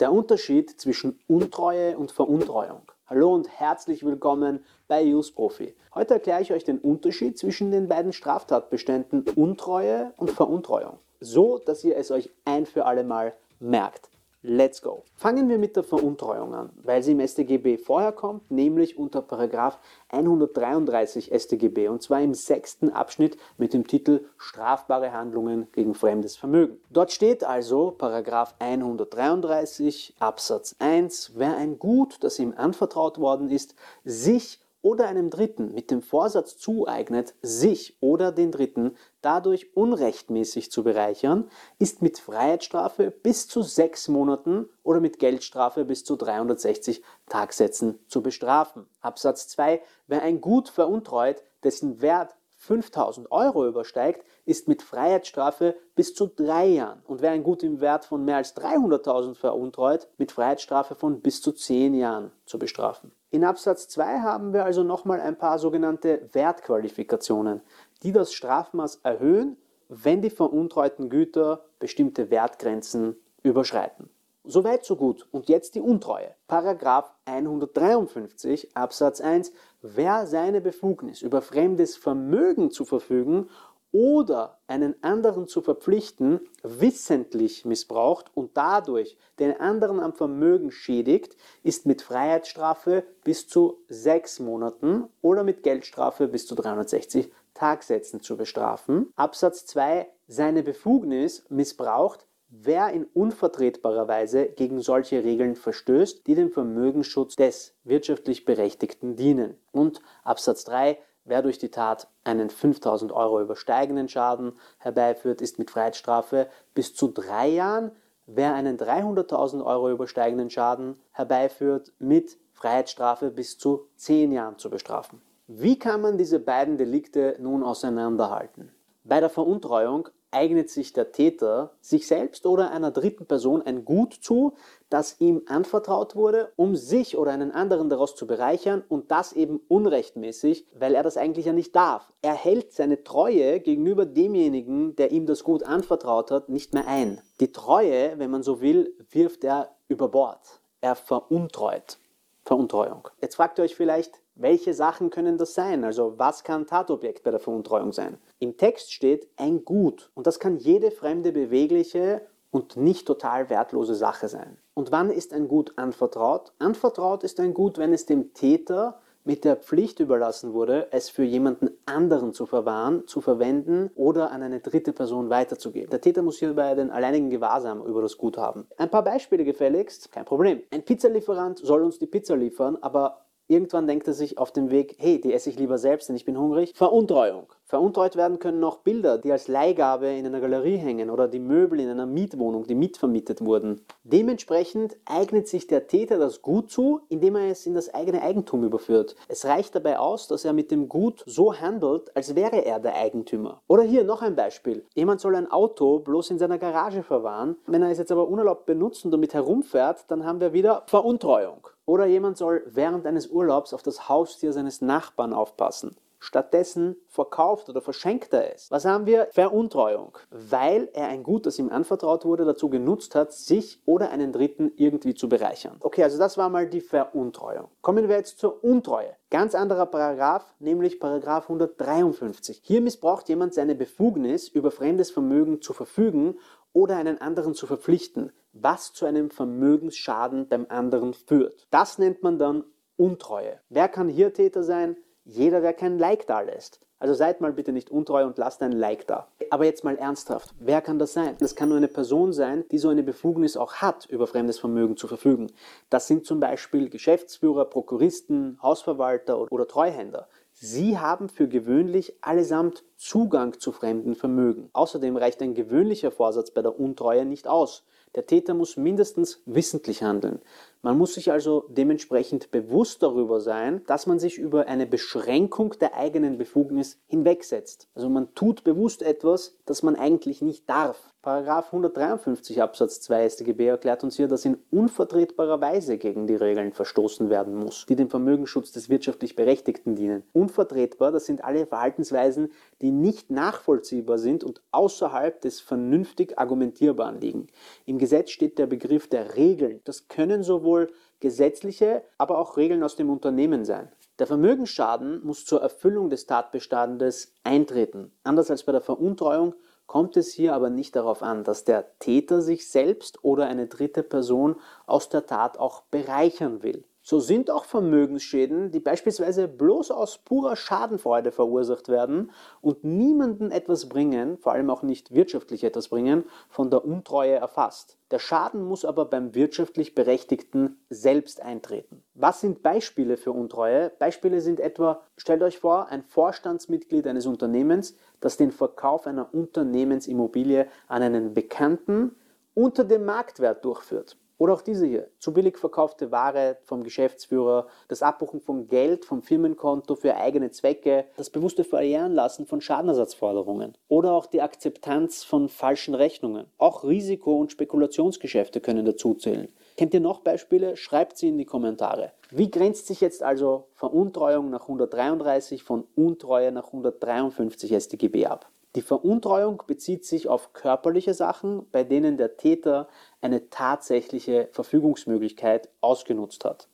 Der 0.00 0.12
Unterschied 0.12 0.80
zwischen 0.80 1.20
Untreue 1.28 1.98
und 1.98 2.10
Veruntreuung. 2.10 2.80
Hallo 3.06 3.34
und 3.34 3.50
herzlich 3.50 4.02
willkommen 4.02 4.64
bei 4.88 5.04
Profi. 5.34 5.74
Heute 5.94 6.14
erkläre 6.14 6.40
ich 6.40 6.54
euch 6.54 6.64
den 6.64 6.78
Unterschied 6.78 7.38
zwischen 7.38 7.70
den 7.70 7.86
beiden 7.86 8.14
Straftatbeständen 8.14 9.24
Untreue 9.36 10.14
und 10.16 10.30
Veruntreuung. 10.30 10.98
So, 11.20 11.58
dass 11.58 11.84
ihr 11.84 11.98
es 11.98 12.10
euch 12.10 12.30
ein 12.46 12.64
für 12.64 12.86
alle 12.86 13.04
Mal 13.04 13.34
merkt. 13.58 14.09
Let's 14.42 14.80
go. 14.80 15.04
Fangen 15.16 15.50
wir 15.50 15.58
mit 15.58 15.76
der 15.76 15.84
Veruntreuung 15.84 16.54
an, 16.54 16.70
weil 16.82 17.02
sie 17.02 17.12
im 17.12 17.20
StGB 17.20 17.76
vorher 17.76 18.12
kommt, 18.12 18.50
nämlich 18.50 18.96
unter 18.96 19.20
Paragraph 19.20 19.78
133 20.08 21.30
StGB 21.38 21.88
und 21.88 22.02
zwar 22.02 22.22
im 22.22 22.32
sechsten 22.32 22.88
Abschnitt 22.88 23.36
mit 23.58 23.74
dem 23.74 23.86
Titel 23.86 24.24
Strafbare 24.38 25.12
Handlungen 25.12 25.68
gegen 25.72 25.92
fremdes 25.92 26.38
Vermögen. 26.38 26.80
Dort 26.88 27.12
steht 27.12 27.44
also 27.44 27.90
Paragraph 27.90 28.54
133 28.60 30.14
Absatz 30.20 30.74
1, 30.78 31.32
wer 31.34 31.58
ein 31.58 31.78
Gut, 31.78 32.24
das 32.24 32.38
ihm 32.38 32.54
anvertraut 32.56 33.18
worden 33.18 33.50
ist, 33.50 33.74
sich 34.04 34.58
oder 34.82 35.08
einem 35.08 35.30
Dritten 35.30 35.74
mit 35.74 35.90
dem 35.90 36.02
Vorsatz 36.02 36.56
zueignet, 36.56 37.34
sich 37.42 37.96
oder 38.00 38.32
den 38.32 38.52
Dritten 38.52 38.96
dadurch 39.20 39.76
unrechtmäßig 39.76 40.70
zu 40.70 40.82
bereichern, 40.82 41.50
ist 41.78 42.02
mit 42.02 42.18
Freiheitsstrafe 42.18 43.10
bis 43.10 43.46
zu 43.46 43.62
sechs 43.62 44.08
Monaten 44.08 44.68
oder 44.82 45.00
mit 45.00 45.18
Geldstrafe 45.18 45.84
bis 45.84 46.04
zu 46.04 46.16
360 46.16 47.02
Tagsätzen 47.28 47.98
zu 48.08 48.22
bestrafen. 48.22 48.86
Absatz 49.00 49.48
2. 49.48 49.82
Wer 50.06 50.22
ein 50.22 50.40
Gut 50.40 50.68
veruntreut, 50.68 51.42
dessen 51.62 52.00
Wert 52.00 52.36
5000 52.60 53.32
Euro 53.32 53.66
übersteigt, 53.66 54.22
ist 54.44 54.68
mit 54.68 54.82
Freiheitsstrafe 54.82 55.74
bis 55.94 56.14
zu 56.14 56.26
drei 56.26 56.66
Jahren. 56.66 57.02
Und 57.06 57.22
wer 57.22 57.30
ein 57.30 57.42
Gut 57.42 57.62
im 57.62 57.80
Wert 57.80 58.04
von 58.04 58.22
mehr 58.22 58.36
als 58.36 58.54
300.000 58.54 59.34
veruntreut, 59.34 60.08
mit 60.18 60.30
Freiheitsstrafe 60.30 60.94
von 60.94 61.22
bis 61.22 61.40
zu 61.40 61.52
zehn 61.52 61.94
Jahren 61.94 62.32
zu 62.44 62.58
bestrafen. 62.58 63.12
In 63.30 63.44
Absatz 63.44 63.88
2 63.88 64.20
haben 64.20 64.52
wir 64.52 64.66
also 64.66 64.82
nochmal 64.82 65.22
ein 65.22 65.38
paar 65.38 65.58
sogenannte 65.58 66.28
Wertqualifikationen, 66.32 67.62
die 68.02 68.12
das 68.12 68.34
Strafmaß 68.34 69.00
erhöhen, 69.04 69.56
wenn 69.88 70.20
die 70.20 70.30
veruntreuten 70.30 71.08
Güter 71.08 71.64
bestimmte 71.78 72.30
Wertgrenzen 72.30 73.16
überschreiten. 73.42 74.10
Soweit 74.50 74.84
so 74.84 74.96
gut. 74.96 75.28
Und 75.30 75.48
jetzt 75.48 75.76
die 75.76 75.80
Untreue. 75.80 76.34
Paragraph 76.48 77.14
153 77.24 78.76
Absatz 78.76 79.20
1. 79.20 79.52
Wer 79.80 80.26
seine 80.26 80.60
Befugnis 80.60 81.22
über 81.22 81.40
fremdes 81.40 81.96
Vermögen 81.96 82.72
zu 82.72 82.84
verfügen 82.84 83.48
oder 83.92 84.58
einen 84.66 85.00
anderen 85.04 85.46
zu 85.46 85.62
verpflichten, 85.62 86.40
wissentlich 86.64 87.64
missbraucht 87.64 88.32
und 88.34 88.56
dadurch 88.56 89.16
den 89.38 89.58
anderen 89.60 90.00
am 90.00 90.14
Vermögen 90.14 90.72
schädigt, 90.72 91.36
ist 91.62 91.86
mit 91.86 92.02
Freiheitsstrafe 92.02 93.04
bis 93.22 93.46
zu 93.46 93.84
sechs 93.88 94.40
Monaten 94.40 95.04
oder 95.22 95.44
mit 95.44 95.62
Geldstrafe 95.62 96.26
bis 96.26 96.48
zu 96.48 96.56
360 96.56 97.32
Tagsätzen 97.54 98.20
zu 98.20 98.36
bestrafen. 98.36 99.12
Absatz 99.14 99.64
2. 99.66 100.08
Seine 100.26 100.64
Befugnis 100.64 101.44
missbraucht, 101.48 102.26
wer 102.50 102.90
in 102.90 103.04
unvertretbarer 103.04 104.08
Weise 104.08 104.46
gegen 104.46 104.80
solche 104.80 105.24
Regeln 105.24 105.54
verstößt, 105.54 106.26
die 106.26 106.34
dem 106.34 106.50
Vermögensschutz 106.50 107.36
des 107.36 107.74
wirtschaftlich 107.84 108.44
Berechtigten 108.44 109.16
dienen. 109.16 109.56
Und 109.72 110.00
Absatz 110.24 110.64
3. 110.64 110.98
Wer 111.24 111.42
durch 111.42 111.58
die 111.58 111.70
Tat 111.70 112.08
einen 112.24 112.50
5000 112.50 113.12
Euro 113.12 113.40
übersteigenden 113.40 114.08
Schaden 114.08 114.52
herbeiführt, 114.78 115.40
ist 115.40 115.58
mit 115.58 115.70
Freiheitsstrafe 115.70 116.48
bis 116.74 116.94
zu 116.94 117.08
drei 117.08 117.48
Jahren. 117.48 117.92
Wer 118.26 118.54
einen 118.54 118.78
300.000 118.78 119.64
Euro 119.64 119.90
übersteigenden 119.90 120.50
Schaden 120.50 120.96
herbeiführt, 121.12 121.92
mit 121.98 122.38
Freiheitsstrafe 122.52 123.30
bis 123.30 123.58
zu 123.58 123.86
zehn 123.96 124.32
Jahren 124.32 124.58
zu 124.58 124.70
bestrafen. 124.70 125.20
Wie 125.46 125.78
kann 125.78 126.00
man 126.00 126.16
diese 126.16 126.38
beiden 126.38 126.78
Delikte 126.78 127.36
nun 127.38 127.62
auseinanderhalten? 127.62 128.72
Bei 129.04 129.20
der 129.20 129.30
Veruntreuung 129.30 130.08
eignet 130.30 130.70
sich 130.70 130.92
der 130.92 131.12
Täter 131.12 131.72
sich 131.80 132.06
selbst 132.06 132.46
oder 132.46 132.70
einer 132.70 132.90
dritten 132.90 133.26
Person 133.26 133.62
ein 133.62 133.84
Gut 133.84 134.14
zu, 134.14 134.54
das 134.88 135.20
ihm 135.20 135.42
anvertraut 135.46 136.16
wurde, 136.16 136.52
um 136.56 136.76
sich 136.76 137.16
oder 137.16 137.32
einen 137.32 137.50
anderen 137.52 137.88
daraus 137.88 138.14
zu 138.16 138.26
bereichern 138.26 138.84
und 138.88 139.10
das 139.10 139.32
eben 139.32 139.60
unrechtmäßig, 139.68 140.66
weil 140.78 140.94
er 140.94 141.02
das 141.02 141.16
eigentlich 141.16 141.46
ja 141.46 141.52
nicht 141.52 141.74
darf. 141.74 142.12
Er 142.22 142.34
hält 142.34 142.72
seine 142.72 143.04
Treue 143.04 143.60
gegenüber 143.60 144.06
demjenigen, 144.06 144.96
der 144.96 145.12
ihm 145.12 145.26
das 145.26 145.44
Gut 145.44 145.62
anvertraut 145.62 146.30
hat, 146.30 146.48
nicht 146.48 146.74
mehr 146.74 146.86
ein. 146.86 147.20
Die 147.40 147.52
Treue, 147.52 148.18
wenn 148.18 148.30
man 148.30 148.42
so 148.42 148.60
will, 148.60 148.94
wirft 149.10 149.44
er 149.44 149.76
über 149.88 150.08
Bord. 150.08 150.60
Er 150.80 150.94
veruntreut. 150.94 151.98
Veruntreuung. 152.44 153.08
Jetzt 153.20 153.36
fragt 153.36 153.58
ihr 153.58 153.64
euch 153.64 153.76
vielleicht, 153.76 154.20
welche 154.40 154.74
Sachen 154.74 155.10
können 155.10 155.38
das 155.38 155.54
sein? 155.54 155.84
Also 155.84 156.14
was 156.16 156.44
kann 156.44 156.66
Tatobjekt 156.66 157.22
bei 157.22 157.30
der 157.30 157.40
Veruntreuung 157.40 157.92
sein? 157.92 158.18
Im 158.38 158.56
Text 158.56 158.92
steht 158.92 159.28
ein 159.36 159.64
Gut 159.64 160.10
und 160.14 160.26
das 160.26 160.38
kann 160.38 160.56
jede 160.56 160.90
fremde 160.90 161.32
bewegliche 161.32 162.22
und 162.50 162.76
nicht 162.76 163.06
total 163.06 163.50
wertlose 163.50 163.94
Sache 163.94 164.28
sein. 164.28 164.58
Und 164.74 164.90
wann 164.92 165.10
ist 165.10 165.32
ein 165.32 165.46
Gut 165.46 165.74
anvertraut? 165.76 166.52
Anvertraut 166.58 167.22
ist 167.22 167.38
ein 167.38 167.54
Gut, 167.54 167.78
wenn 167.78 167.92
es 167.92 168.06
dem 168.06 168.32
Täter 168.32 169.00
mit 169.24 169.44
der 169.44 169.56
Pflicht 169.56 170.00
überlassen 170.00 170.54
wurde, 170.54 170.88
es 170.92 171.10
für 171.10 171.22
jemanden 171.22 171.70
anderen 171.84 172.32
zu 172.32 172.46
verwahren, 172.46 173.06
zu 173.06 173.20
verwenden 173.20 173.90
oder 173.94 174.32
an 174.32 174.42
eine 174.42 174.60
dritte 174.60 174.92
Person 174.94 175.28
weiterzugeben. 175.28 175.90
Der 175.90 176.00
Täter 176.00 176.22
muss 176.22 176.38
hierbei 176.38 176.74
den 176.74 176.90
alleinigen 176.90 177.28
Gewahrsam 177.28 177.84
über 177.84 178.00
das 178.00 178.16
Gut 178.16 178.38
haben. 178.38 178.66
Ein 178.78 178.90
paar 178.90 179.04
Beispiele 179.04 179.44
gefälligst, 179.44 180.10
kein 180.10 180.24
Problem. 180.24 180.62
Ein 180.70 180.82
Pizzalieferant 180.82 181.58
soll 181.58 181.82
uns 181.82 181.98
die 181.98 182.06
Pizza 182.06 182.34
liefern, 182.34 182.78
aber 182.80 183.26
Irgendwann 183.50 183.88
denkt 183.88 184.06
er 184.06 184.14
sich 184.14 184.38
auf 184.38 184.52
dem 184.52 184.70
Weg, 184.70 184.94
hey, 185.00 185.20
die 185.20 185.32
esse 185.32 185.50
ich 185.50 185.58
lieber 185.58 185.76
selbst, 185.76 186.08
denn 186.08 186.14
ich 186.14 186.24
bin 186.24 186.38
hungrig. 186.38 186.72
Veruntreuung. 186.76 187.52
Veruntreut 187.64 188.14
werden 188.14 188.38
können 188.38 188.62
auch 188.62 188.78
Bilder, 188.78 189.18
die 189.18 189.32
als 189.32 189.48
Leihgabe 189.48 190.06
in 190.06 190.24
einer 190.24 190.40
Galerie 190.40 190.76
hängen 190.76 191.10
oder 191.10 191.26
die 191.26 191.40
Möbel 191.40 191.80
in 191.80 191.88
einer 191.88 192.06
Mietwohnung, 192.06 192.64
die 192.68 192.76
mitvermietet 192.76 193.44
wurden. 193.44 193.84
Dementsprechend 194.04 194.96
eignet 195.04 195.48
sich 195.48 195.66
der 195.66 195.88
Täter 195.88 196.18
das 196.18 196.42
Gut 196.42 196.70
zu, 196.70 197.00
indem 197.08 197.34
er 197.34 197.50
es 197.50 197.66
in 197.66 197.74
das 197.74 197.92
eigene 197.92 198.22
Eigentum 198.22 198.62
überführt. 198.62 199.16
Es 199.26 199.44
reicht 199.44 199.74
dabei 199.74 199.98
aus, 199.98 200.28
dass 200.28 200.44
er 200.44 200.52
mit 200.52 200.70
dem 200.70 200.88
Gut 200.88 201.24
so 201.26 201.52
handelt, 201.52 202.14
als 202.14 202.36
wäre 202.36 202.64
er 202.64 202.78
der 202.78 202.94
Eigentümer. 202.94 203.62
Oder 203.66 203.82
hier 203.82 204.04
noch 204.04 204.22
ein 204.22 204.36
Beispiel. 204.36 204.84
Jemand 204.94 205.20
soll 205.20 205.34
ein 205.34 205.50
Auto 205.50 205.98
bloß 205.98 206.30
in 206.30 206.38
seiner 206.38 206.58
Garage 206.58 207.02
verwahren. 207.02 207.56
Wenn 207.66 207.82
er 207.82 207.90
es 207.90 207.98
jetzt 207.98 208.12
aber 208.12 208.28
unerlaubt 208.28 208.66
benutzt 208.66 209.04
und 209.04 209.10
damit 209.10 209.34
herumfährt, 209.34 210.04
dann 210.08 210.24
haben 210.24 210.40
wir 210.40 210.52
wieder 210.52 210.84
Veruntreuung. 210.86 211.66
Oder 211.90 212.06
jemand 212.06 212.38
soll 212.38 212.62
während 212.66 213.04
eines 213.04 213.26
Urlaubs 213.26 213.74
auf 213.74 213.82
das 213.82 214.08
Haustier 214.08 214.52
seines 214.52 214.80
Nachbarn 214.80 215.32
aufpassen. 215.32 215.96
Stattdessen 216.20 216.94
verkauft 217.08 217.68
oder 217.68 217.80
verschenkt 217.80 218.32
er 218.32 218.54
es. 218.54 218.70
Was 218.70 218.84
haben 218.84 219.06
wir? 219.06 219.26
Veruntreuung. 219.32 220.16
Weil 220.30 220.88
er 220.92 221.08
ein 221.08 221.24
Gut, 221.24 221.46
das 221.46 221.58
ihm 221.58 221.68
anvertraut 221.68 222.24
wurde, 222.24 222.44
dazu 222.44 222.68
genutzt 222.68 223.16
hat, 223.16 223.32
sich 223.32 223.82
oder 223.86 224.10
einen 224.10 224.30
Dritten 224.30 224.70
irgendwie 224.76 225.14
zu 225.14 225.28
bereichern. 225.28 225.78
Okay, 225.80 226.04
also 226.04 226.16
das 226.16 226.38
war 226.38 226.48
mal 226.48 226.68
die 226.68 226.80
Veruntreuung. 226.80 227.66
Kommen 227.80 228.08
wir 228.08 228.14
jetzt 228.18 228.38
zur 228.38 228.62
Untreue. 228.62 229.16
Ganz 229.28 229.56
anderer 229.56 229.86
Paragraph, 229.86 230.44
nämlich 230.60 231.00
Paragraph 231.00 231.50
153. 231.50 232.60
Hier 232.62 232.82
missbraucht 232.82 233.28
jemand 233.28 233.52
seine 233.52 233.74
Befugnis, 233.74 234.46
über 234.46 234.70
fremdes 234.70 235.10
Vermögen 235.10 235.60
zu 235.60 235.72
verfügen 235.72 236.38
oder 236.72 236.96
einen 236.98 237.20
anderen 237.20 237.54
zu 237.54 237.66
verpflichten, 237.66 238.30
was 238.52 238.92
zu 238.92 239.06
einem 239.06 239.30
Vermögensschaden 239.30 240.48
beim 240.48 240.66
anderen 240.68 241.14
führt. 241.14 241.66
Das 241.70 241.98
nennt 241.98 242.22
man 242.22 242.38
dann 242.38 242.64
Untreue. 242.96 243.60
Wer 243.68 243.88
kann 243.88 244.08
hier 244.08 244.32
Täter 244.34 244.62
sein? 244.62 244.96
Jeder, 245.24 245.60
der 245.60 245.72
kein 245.72 245.98
Like 245.98 246.26
da 246.26 246.40
lässt. 246.40 246.80
Also 246.98 247.14
seid 247.14 247.40
mal 247.40 247.54
bitte 247.54 247.72
nicht 247.72 247.90
untreu 247.90 248.26
und 248.26 248.36
lasst 248.36 248.62
ein 248.62 248.72
Like 248.72 249.06
da. 249.06 249.28
Aber 249.48 249.64
jetzt 249.64 249.84
mal 249.84 249.96
ernsthaft, 249.96 250.54
wer 250.58 250.82
kann 250.82 250.98
das 250.98 251.14
sein? 251.14 251.34
Das 251.38 251.56
kann 251.56 251.70
nur 251.70 251.78
eine 251.78 251.88
Person 251.88 252.34
sein, 252.34 252.66
die 252.70 252.76
so 252.76 252.90
eine 252.90 253.02
Befugnis 253.02 253.56
auch 253.56 253.76
hat, 253.76 254.04
über 254.04 254.26
fremdes 254.26 254.58
Vermögen 254.58 254.98
zu 254.98 255.08
verfügen. 255.08 255.50
Das 255.88 256.06
sind 256.06 256.26
zum 256.26 256.40
Beispiel 256.40 256.90
Geschäftsführer, 256.90 257.64
Prokuristen, 257.64 258.58
Hausverwalter 258.62 259.50
oder 259.50 259.66
Treuhänder. 259.66 260.28
Sie 260.52 260.98
haben 260.98 261.30
für 261.30 261.48
gewöhnlich 261.48 262.18
allesamt 262.20 262.84
Zugang 262.96 263.58
zu 263.58 263.72
fremden 263.72 264.14
Vermögen. 264.14 264.68
Außerdem 264.74 265.16
reicht 265.16 265.40
ein 265.40 265.54
gewöhnlicher 265.54 266.10
Vorsatz 266.10 266.50
bei 266.50 266.60
der 266.60 266.78
Untreue 266.78 267.24
nicht 267.24 267.48
aus. 267.48 267.86
Der 268.16 268.26
Täter 268.26 268.54
muss 268.54 268.76
mindestens 268.76 269.40
wissentlich 269.46 270.02
handeln. 270.02 270.40
Man 270.82 270.98
muss 270.98 271.14
sich 271.14 271.30
also 271.30 271.66
dementsprechend 271.68 272.50
bewusst 272.50 273.02
darüber 273.02 273.40
sein, 273.40 273.82
dass 273.86 274.06
man 274.06 274.18
sich 274.18 274.38
über 274.38 274.66
eine 274.66 274.86
Beschränkung 274.86 275.74
der 275.78 275.94
eigenen 275.94 276.38
Befugnis 276.38 276.98
hinwegsetzt. 277.06 277.88
Also 277.94 278.08
man 278.08 278.34
tut 278.34 278.64
bewusst 278.64 279.02
etwas, 279.02 279.58
das 279.66 279.82
man 279.82 279.94
eigentlich 279.94 280.40
nicht 280.40 280.68
darf. 280.68 281.12
Paragraph 281.22 281.66
153 281.66 282.62
Absatz 282.62 283.02
2 283.02 283.28
StGB 283.28 283.66
erklärt 283.66 284.02
uns 284.02 284.16
hier, 284.16 284.26
dass 284.26 284.46
in 284.46 284.56
unvertretbarer 284.70 285.60
Weise 285.60 285.98
gegen 285.98 286.26
die 286.26 286.34
Regeln 286.34 286.72
verstoßen 286.72 287.28
werden 287.28 287.56
muss, 287.56 287.84
die 287.86 287.94
dem 287.94 288.08
Vermögensschutz 288.08 288.72
des 288.72 288.88
wirtschaftlich 288.88 289.36
Berechtigten 289.36 289.96
dienen. 289.96 290.22
Unvertretbar, 290.32 291.12
das 291.12 291.26
sind 291.26 291.44
alle 291.44 291.66
Verhaltensweisen, 291.66 292.52
die 292.80 292.90
nicht 292.90 293.30
nachvollziehbar 293.30 294.16
sind 294.16 294.44
und 294.44 294.62
außerhalb 294.70 295.42
des 295.42 295.60
vernünftig 295.60 296.38
Argumentierbaren 296.38 297.20
liegen. 297.20 297.48
Im 297.84 297.98
Gesetz 298.00 298.30
steht 298.30 298.58
der 298.58 298.66
Begriff 298.66 299.08
der 299.08 299.36
Regeln. 299.36 299.80
Das 299.84 300.08
können 300.08 300.42
sowohl 300.42 300.90
gesetzliche, 301.20 302.02
aber 302.18 302.38
auch 302.38 302.56
Regeln 302.56 302.82
aus 302.82 302.96
dem 302.96 303.10
Unternehmen 303.10 303.64
sein. 303.64 303.92
Der 304.18 304.26
Vermögensschaden 304.26 305.24
muss 305.24 305.44
zur 305.44 305.62
Erfüllung 305.62 306.10
des 306.10 306.26
Tatbestandes 306.26 307.32
eintreten. 307.44 308.10
Anders 308.24 308.50
als 308.50 308.64
bei 308.64 308.72
der 308.72 308.80
Veruntreuung 308.80 309.54
kommt 309.86 310.16
es 310.16 310.32
hier 310.32 310.54
aber 310.54 310.70
nicht 310.70 310.96
darauf 310.96 311.22
an, 311.22 311.44
dass 311.44 311.64
der 311.64 311.98
Täter 311.98 312.42
sich 312.42 312.70
selbst 312.70 313.22
oder 313.22 313.46
eine 313.46 313.66
dritte 313.66 314.02
Person 314.02 314.56
aus 314.86 315.08
der 315.08 315.26
Tat 315.26 315.58
auch 315.58 315.82
bereichern 315.90 316.62
will. 316.62 316.84
So 317.10 317.18
sind 317.18 317.50
auch 317.50 317.64
Vermögensschäden, 317.64 318.70
die 318.70 318.78
beispielsweise 318.78 319.48
bloß 319.48 319.90
aus 319.90 320.18
purer 320.18 320.54
Schadenfreude 320.54 321.32
verursacht 321.32 321.88
werden 321.88 322.30
und 322.60 322.84
niemanden 322.84 323.50
etwas 323.50 323.88
bringen, 323.88 324.38
vor 324.38 324.52
allem 324.52 324.70
auch 324.70 324.84
nicht 324.84 325.12
wirtschaftlich 325.12 325.64
etwas 325.64 325.88
bringen, 325.88 326.22
von 326.48 326.70
der 326.70 326.84
Untreue 326.84 327.34
erfasst. 327.34 327.98
Der 328.12 328.20
Schaden 328.20 328.62
muss 328.62 328.84
aber 328.84 329.06
beim 329.06 329.34
wirtschaftlich 329.34 329.96
Berechtigten 329.96 330.78
selbst 330.88 331.42
eintreten. 331.42 332.04
Was 332.14 332.42
sind 332.42 332.62
Beispiele 332.62 333.16
für 333.16 333.32
Untreue? 333.32 333.90
Beispiele 333.98 334.40
sind 334.40 334.60
etwa, 334.60 335.00
stellt 335.16 335.42
euch 335.42 335.58
vor, 335.58 335.88
ein 335.88 336.04
Vorstandsmitglied 336.04 337.08
eines 337.08 337.26
Unternehmens, 337.26 337.96
das 338.20 338.36
den 338.36 338.52
Verkauf 338.52 339.08
einer 339.08 339.34
Unternehmensimmobilie 339.34 340.68
an 340.86 341.02
einen 341.02 341.34
Bekannten 341.34 342.14
unter 342.54 342.84
dem 342.84 343.04
Marktwert 343.04 343.64
durchführt. 343.64 344.16
Oder 344.40 344.54
auch 344.54 344.62
diese 344.62 344.86
hier, 344.86 345.10
zu 345.18 345.34
billig 345.34 345.58
verkaufte 345.58 346.10
Ware 346.12 346.56
vom 346.64 346.82
Geschäftsführer, 346.82 347.66
das 347.88 348.02
Abbuchen 348.02 348.40
von 348.40 348.68
Geld 348.68 349.04
vom 349.04 349.20
Firmenkonto 349.20 349.96
für 349.96 350.16
eigene 350.16 350.50
Zwecke, 350.50 351.04
das 351.18 351.28
bewusste 351.28 351.62
Verjähren 351.62 352.14
lassen 352.14 352.46
von 352.46 352.62
Schadenersatzforderungen 352.62 353.76
oder 353.88 354.12
auch 354.12 354.24
die 354.24 354.40
Akzeptanz 354.40 355.24
von 355.24 355.50
falschen 355.50 355.94
Rechnungen. 355.94 356.46
Auch 356.56 356.84
Risiko- 356.84 357.36
und 357.36 357.52
Spekulationsgeschäfte 357.52 358.62
können 358.62 358.86
dazuzählen. 358.86 359.48
Kennt 359.76 359.92
ihr 359.92 360.00
noch 360.00 360.20
Beispiele? 360.20 360.74
Schreibt 360.78 361.18
sie 361.18 361.28
in 361.28 361.36
die 361.36 361.44
Kommentare. 361.44 362.12
Wie 362.30 362.50
grenzt 362.50 362.86
sich 362.86 363.02
jetzt 363.02 363.22
also 363.22 363.66
Veruntreuung 363.74 364.48
nach 364.48 364.62
133 364.62 365.64
von 365.64 365.84
Untreue 365.96 366.50
nach 366.50 366.68
153 366.68 367.74
StGB 367.74 368.24
ab? 368.24 368.48
Die 368.76 368.82
Veruntreuung 368.82 369.62
bezieht 369.66 370.04
sich 370.04 370.28
auf 370.28 370.52
körperliche 370.52 371.12
Sachen, 371.12 371.66
bei 371.72 371.82
denen 371.82 372.16
der 372.16 372.36
Täter 372.36 372.88
eine 373.20 373.50
tatsächliche 373.50 374.48
Verfügungsmöglichkeit 374.52 375.68
ausgenutzt 375.80 376.44
hat. 376.44 376.68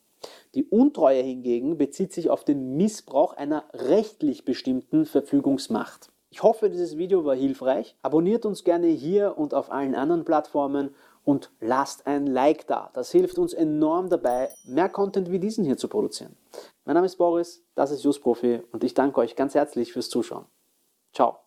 Die 0.53 0.65
Untreue 0.65 1.21
hingegen 1.21 1.77
bezieht 1.77 2.13
sich 2.13 2.29
auf 2.29 2.43
den 2.43 2.77
Missbrauch 2.77 3.33
einer 3.33 3.65
rechtlich 3.73 4.45
bestimmten 4.45 5.05
Verfügungsmacht. 5.05 6.09
Ich 6.29 6.43
hoffe, 6.43 6.69
dieses 6.69 6.97
Video 6.97 7.25
war 7.25 7.35
hilfreich. 7.35 7.95
Abonniert 8.01 8.45
uns 8.45 8.63
gerne 8.63 8.87
hier 8.87 9.37
und 9.37 9.53
auf 9.53 9.71
allen 9.71 9.95
anderen 9.95 10.25
Plattformen 10.25 10.93
und 11.23 11.51
lasst 11.59 12.05
ein 12.05 12.27
Like 12.27 12.67
da. 12.67 12.91
Das 12.93 13.11
hilft 13.11 13.37
uns 13.37 13.53
enorm 13.53 14.09
dabei, 14.09 14.49
mehr 14.65 14.89
Content 14.89 15.31
wie 15.31 15.39
diesen 15.39 15.65
hier 15.65 15.77
zu 15.77 15.87
produzieren. 15.87 16.35
Mein 16.85 16.95
Name 16.95 17.05
ist 17.05 17.17
Boris, 17.17 17.63
das 17.75 17.91
ist 17.91 18.03
Just 18.03 18.21
Profi 18.21 18.61
und 18.71 18.83
ich 18.83 18.93
danke 18.93 19.19
euch 19.19 19.35
ganz 19.35 19.55
herzlich 19.55 19.93
fürs 19.93 20.09
Zuschauen. 20.09 20.45
Ciao. 21.13 21.46